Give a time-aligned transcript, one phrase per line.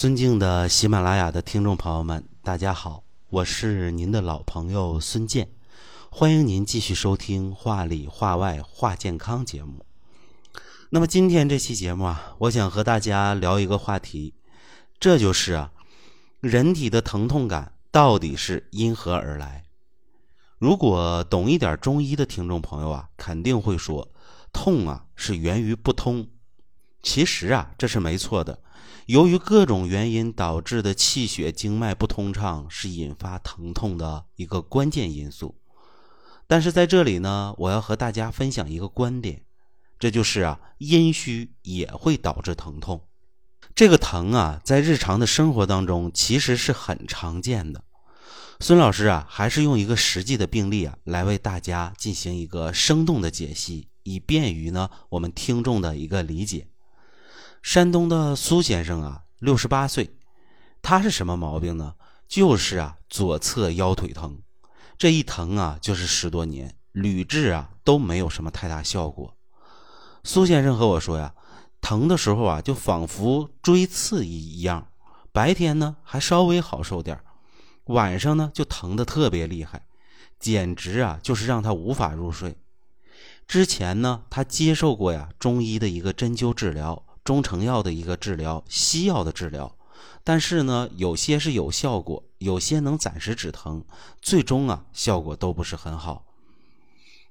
[0.00, 5.50] 尊敬的喜马拉雅的听众朋友们，大家好，我是您的老朋友孙健，
[6.08, 9.84] 欢迎您继续收听《话里话外话健康》节目。
[10.88, 14.32] 那么今天这期节目啊，我想和大家聊一个话题，
[14.98, 15.70] 这就是啊，
[16.40, 19.64] 人体的疼痛感到底是因何而来？
[20.56, 24.08] 如果懂一点中医的听众朋友啊，肯定会说，
[24.50, 26.26] 痛啊是源于不通。
[27.02, 28.60] 其实啊，这是没错的。
[29.10, 35.56] 由于各种原因导致的气血经脉不通畅，是引发疼痛的一个关键因素。
[36.46, 39.42] 但是在这里呢，我要和大家分享一个观点，
[39.98, 43.08] 这就是啊，阴虚也会导致疼痛。
[43.74, 47.82] 这个疼啊，在日常的生活当中其实是很常见的。
[48.60, 56.68] 孙老师啊，还是用一个实际的病例啊，来为大家进行一个生动的解析，以便于呢我们听众的一个理解。
[57.62, 60.16] 山东的苏先生啊，六十八岁，
[60.80, 61.94] 他是什么毛病呢？
[62.26, 64.40] 就是啊，左侧腰腿疼，
[64.96, 69.36] 这一疼啊，就是十多年，屡治啊都没有什么太大效果。
[70.24, 71.34] 苏先生和我说呀，
[71.82, 74.88] 疼的时候啊，就仿佛锥刺一一样，
[75.30, 77.20] 白天呢还稍微好受点
[77.84, 79.82] 晚上呢就疼得特别厉害，
[80.38, 82.56] 简直啊就是让他无法入睡。
[83.46, 87.04] 之前呢，他接受过呀中医的一个针灸治疗。
[87.24, 89.76] 中成药的一个治疗，西药的治疗，
[90.24, 93.84] 但是呢，有些是有效果，有些能暂时止疼，
[94.22, 96.26] 最终啊，效果都不是很好。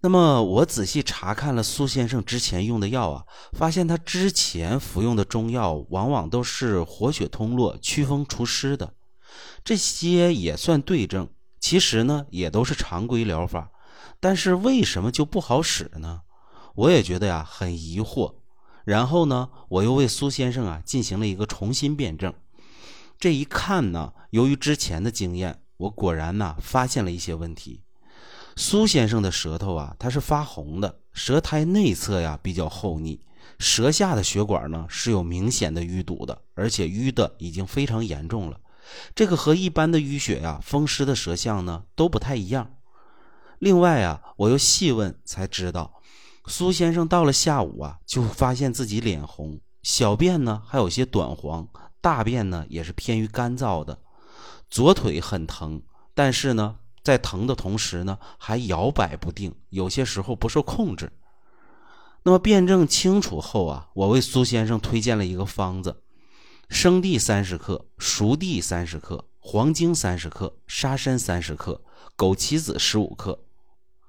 [0.00, 8.92] 那么我仔细查看了苏先生之前用的药啊，发现他之前服用的中药往往都是活血通络、祛风除湿的，
[9.64, 13.70] 这些也算对症，其实呢，也都是常规疗法，
[14.20, 16.20] 但是为什么就不好使呢？
[16.74, 18.34] 我也觉得呀，很疑惑。
[18.84, 22.32] 然后呢，我又为苏先生啊进行了一个重新辩证。
[23.18, 27.80] 这一看呢，由于之前的经验，我果然呢发现了一些问题。
[28.56, 33.20] 苏先生的舌头啊，它是发红的，舌苔内侧呀比较厚腻，
[33.58, 38.60] 舌下的血管呢是有明显的淤堵的，而且淤的已经非常严重了。
[39.14, 42.76] 这个和一般的淤血呀、风湿的舌象呢都不太一样。
[43.58, 46.02] 另外啊，我又细问才知道。
[46.46, 51.66] 苏先生到了下午啊，就发现自己脸红，小便呢还有些短黄，
[52.00, 53.98] 大便呢也是偏于干燥的，
[54.68, 55.82] 左腿很疼，
[56.14, 61.10] 但是呢在疼的同时呢还摇摆不定，有些时候不受控制。
[62.22, 66.02] 那么辩证清楚后啊，我为苏先生推荐了一个方子：
[66.68, 71.82] 生地三十克，熟地三十克，黄精三十克，沙参三十克，
[72.16, 73.38] 枸杞子十五克，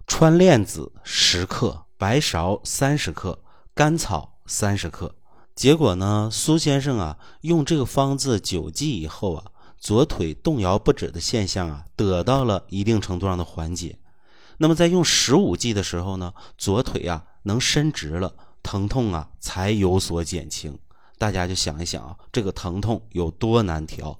[0.05, 1.84] 川链子十克。
[1.97, 3.39] 白芍三十克，
[3.73, 5.15] 甘草三十克。
[5.55, 9.45] 结果呢，苏先生啊，用这个方子九剂以后啊，
[9.79, 13.97] 左腿动摇不止的现象啊，得到了一定程度上的缓解。
[14.57, 20.77] 那么在用十五剂的时候呢，左腿啊能伸直了，疼痛啊才有所减轻。
[21.17, 24.19] 大家就想一想啊，这个疼痛有多难调。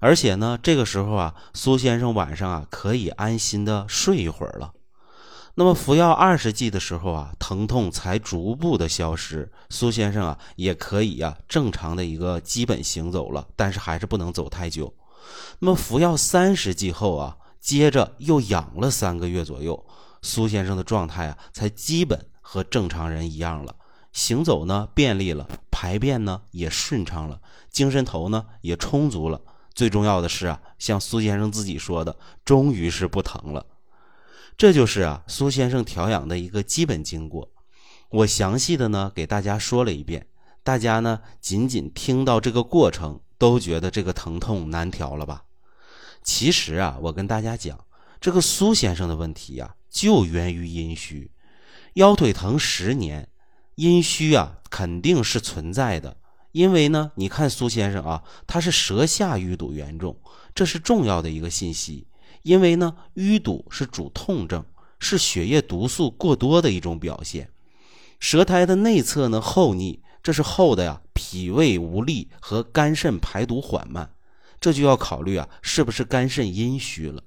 [0.00, 4.72] 而且呢，这个时候啊，苏先生晚上啊可以安心的睡一会儿了。
[5.58, 9.50] 那么服药二十剂的时候啊，疼痛才逐步的消失。
[9.70, 14.92] 苏先生啊，也可以啊正常的一个基本行走了，但是还是不能走太久。
[15.60, 19.82] 那么服药三十剂后啊，接着又养了三个月左右，
[20.20, 23.74] 苏先生的状态啊才基本和正常人一样了，
[24.12, 27.40] 行走呢便利了，排便呢也顺畅了，
[27.70, 29.40] 精神头呢也充足了。
[29.72, 32.14] 最重要的是啊，像苏先生自己说的，
[32.44, 33.64] 终于是不疼了。
[34.58, 37.50] 这就是啊，苏先生调养的一个基本经过。
[38.08, 40.26] 我详细的呢给大家说了一遍，
[40.62, 45.44] 大家呢仅仅听到这个过程，都觉得这个疼痛难调了吧？
[46.22, 47.84] 其实啊，我跟大家讲，
[48.18, 51.30] 这个苏先生的问题呀，就源于阴虚，
[51.94, 53.28] 腰腿疼十年，
[53.74, 56.16] 阴虚啊肯定是存在的。
[56.52, 60.18] 因为呢，你看苏先生啊，他是舌下淤堵严重，
[60.54, 62.06] 这是重要的一个信息。
[62.46, 64.64] 因为呢，淤堵是主痛症，
[65.00, 67.50] 是血液毒素过多的一种表现。
[68.20, 74.08] 舌苔的内侧呢厚腻，这是厚的呀，脾胃无力和肝肾排毒缓慢，
[74.60, 77.20] 这就要考虑啊，是不是肝肾阴虚了？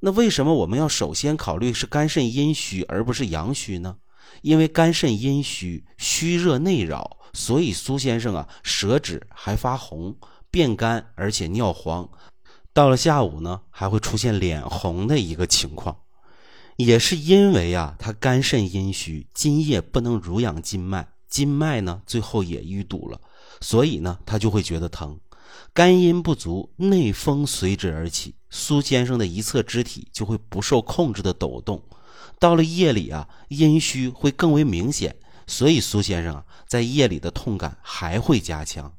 [0.00, 3.96] 那为什么我们要首先考虑是肝肾阴虚而不是阳虚呢？
[4.42, 10.16] 因为肝肾阴虚，虚热内扰，所以苏先生啊，舌质还发红，
[10.50, 12.10] 变干，而且尿黄。
[12.74, 15.96] 到了下午呢，还会出现脸红的一个情况，
[16.74, 23.20] 也是因为啊，他肝肾阴虚，津液不能濡养筋脉，筋脉呢最后也淤堵了，
[23.60, 25.16] 所以呢他就会觉得疼。
[25.72, 31.80] 肝阴不足，内风随之而起，苏先生的一侧肢体就会不受控制的抖动。
[32.40, 35.14] 到了夜里啊，阴虚会更为明显，
[35.46, 38.92] 所以苏先生啊，在夜里的痛感还会加强。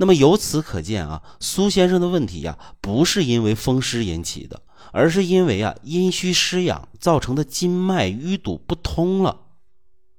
[0.00, 4.62] 那么由此可见啊，苏先生的问题呀，不是因为风湿引起的，
[4.92, 9.38] 而是因为啊阴虚湿养造成的筋脉淤堵不通了，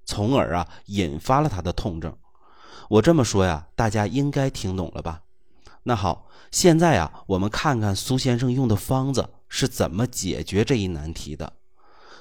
[0.06, 2.16] 从而啊引发了他的痛症。
[2.89, 5.22] 我这么说呀，大家应该听懂了吧？
[5.81, 11.54] 那好，现在啊，我们看看苏先生用的方子是怎么解决这一难题的。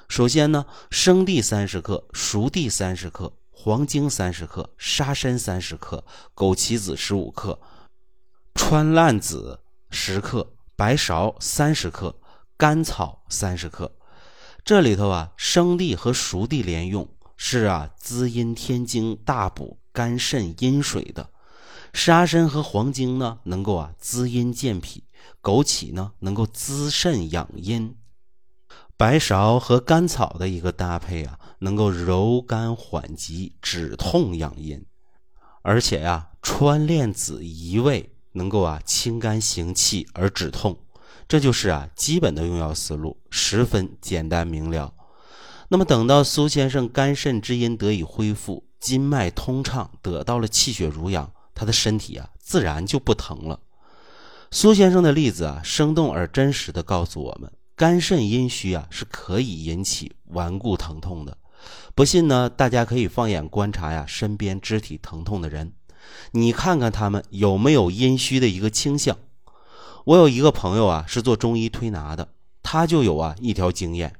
[0.09, 3.31] 首先呢，生地三十克，熟地三十克。
[3.63, 6.03] 黄精三十克，沙参三十克，
[6.35, 7.59] 枸杞子十五克，
[8.55, 9.59] 川烂子
[9.91, 12.15] 十克，白芍三十克，
[12.57, 13.91] 甘草三十克。
[14.65, 21.29] 这里头啊，生地和熟地连用，是啊滋阴添精、大补肝肾阴水的。
[21.93, 25.03] 沙参和黄精呢，能够啊滋阴健脾；
[25.43, 27.95] 枸杞呢，能够滋肾养阴。
[28.97, 34.83] 白芍和甘草的一个搭配啊，能够柔肝缓急、止痛养阴，
[35.61, 40.75] 而且呀，川链子一味能够啊清肝行气而止痛，
[41.27, 44.91] 这就是啊基本的用药思路，十分简单明了。
[45.69, 53.59] 那么等到苏先生肝肾之阴得以恢复，筋脉通畅，得到了气血濡养，他的身体啊自然就不疼了。
[54.49, 57.51] 苏先生的例子啊，生动而真实的告诉我们。
[57.75, 61.37] 肝肾阴虚啊，是可以引起顽固疼痛的。
[61.93, 65.73] 不信呢，大家可以放眼观察呀，身边肢体疼痛的人，
[66.31, 69.17] 你看看他们有没有阴虚的一个倾向。
[70.05, 72.29] 我有一个朋友啊，是做中医推拿的，
[72.63, 74.13] 他就有啊一条经验：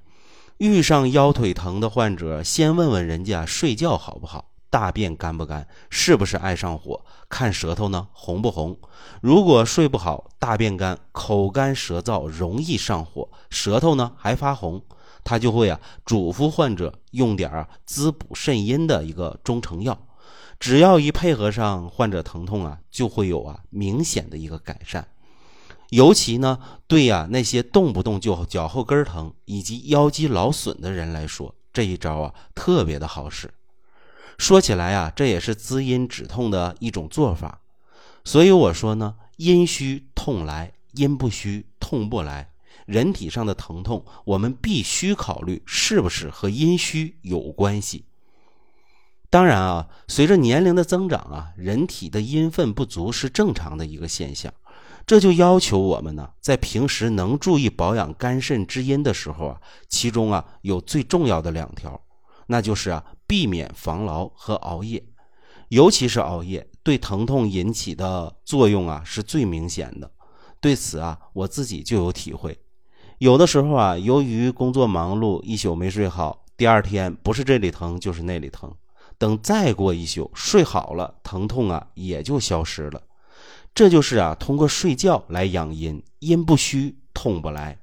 [0.58, 4.50] 遇上腰腿疼的患者，先问问人家睡觉好不好。
[4.70, 5.68] 大便干不干？
[5.90, 7.04] 是不是爱上火？
[7.28, 8.80] 看舌头呢，红不红？
[9.22, 14.82] 如果睡不好，大便干，口干舌燥，容易上火，舌头呢还发红，
[15.24, 20.08] 他就会啊嘱咐患者用点啊滋补肾阴的一个中成药。
[20.60, 25.08] 只要一配合上，患者疼痛啊就会有啊明显的一个改善。
[25.90, 33.52] 尤其呢对呀那些动不动就脚后跟疼以及腰肌劳损的人来说，这一招啊特别的好使。
[34.38, 37.62] 说起来啊，这也是滋阴止痛的一种做法，
[38.24, 42.51] 所以我说呢，阴虚痛来，阴不虚痛不来。
[42.86, 48.06] 人体上的疼痛，我们必须考虑是不是和阴虚有关系。
[49.30, 54.54] 当然啊，随着年龄的增长啊，人体的阴分不足是正常的一个现象，
[55.06, 62.02] 这就要求我们呢，在平时能注意保养肝肾之阴的时候啊，其中啊有最重要的两条。
[62.48, 65.02] 那就是啊，避免防劳和熬夜，
[65.70, 70.12] 尤其是熬夜对疼痛引起的作用啊是最明显的。
[70.62, 72.58] 对此啊，我自己就有体会。
[73.18, 78.72] 有的时候啊，由于工作忙碌，一宿没睡好，第二天不是这里疼就是那里疼。
[79.18, 83.02] 等再过一宿睡好了，疼痛啊也就消失了。
[83.74, 87.80] 这就是啊，通过睡觉来养阴，阴不虚，痛不来。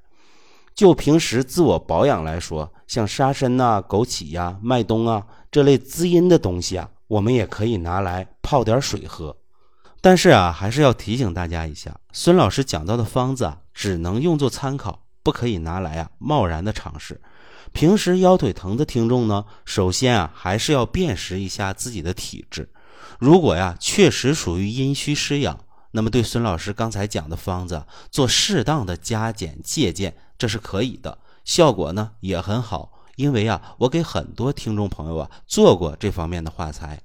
[0.73, 9.35] 就平时自我保养来说，像沙参呐、枸杞呀、麦冬啊这类滋阴的东西啊，我们也可以拿来泡点水喝。
[10.01, 17.19] 但是啊，还是要提醒大家一下，孙老师讲到的方子啊，只能用作参考，不可以拿来啊贸然的尝试。
[17.73, 22.69] 平时腰腿疼的听众呢，首先啊，还是要辨识一下自己的体质。
[23.19, 25.59] 如果呀，确实属于阴虚湿养，
[25.91, 30.15] 那么对孙老师刚才讲的方子做适当的加减借鉴。
[30.37, 32.93] 这是可以的，效果呢也很好。
[33.17, 37.01] 因为啊，我给很多听众朋友啊做过这方面的化裁，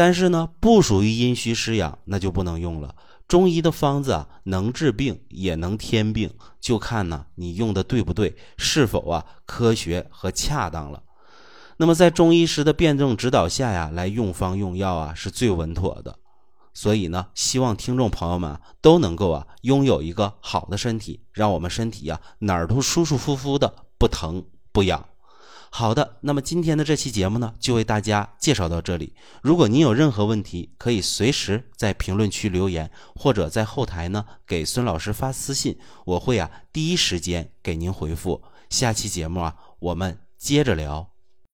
[0.00, 2.94] 但是呢，不属于阴虚湿养，那就不能用了。
[3.28, 11.02] 中医的方子啊，能治病也能添病，就看呢你用的对不对，是否啊科学和恰当了。
[11.76, 16.16] 那么在中医师的辩证指导下呀，来用方用药啊，是最稳妥的。
[16.72, 24.42] 所以呢，希望听众朋友们都能够啊拥有一个好的身体，让我们身体呀哪儿都舒舒服服的，不疼
[24.72, 25.09] 不痒。
[25.72, 29.14] 好的，那么今天的这期节目呢，就为大家介绍到这里。
[29.40, 38.42] 如果您有任何问题，可以随时在评论区留言，或者在后台呢给孙老师发私信，我会啊第一时间给您回复。
[38.68, 41.09] 下期节目啊，我们接着聊。